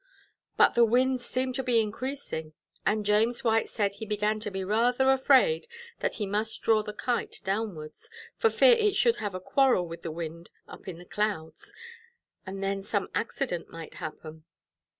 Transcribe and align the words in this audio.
But 0.57 0.73
the 0.73 0.83
wind 0.83 1.21
seemed 1.21 1.53
to 1.53 1.63
be 1.63 1.79
increasing, 1.79 2.53
and 2.87 3.05
James 3.05 3.43
White 3.43 3.69
said 3.69 3.93
he 3.93 4.05
began 4.07 4.39
to 4.39 4.49
be 4.49 4.63
rather 4.63 5.11
afraid 5.11 5.67
that 5.99 6.15
he 6.15 6.25
must 6.25 6.63
draw 6.63 6.81
the 6.81 6.91
Kite 6.91 7.39
downwards, 7.43 8.09
for 8.35 8.49
fear 8.49 8.71
it 8.79 8.95
should 8.95 9.17
have 9.17 9.35
a 9.35 9.39
quarrel 9.39 9.85
with 9.87 10.01
the 10.01 10.09
wind 10.09 10.49
up 10.67 10.87
in 10.87 10.97
the 10.97 11.05
clouds, 11.05 11.71
and 12.47 12.63
then 12.63 12.81
some 12.81 13.09
accident 13.13 13.69
might 13.69 13.93
happen. 14.01 14.43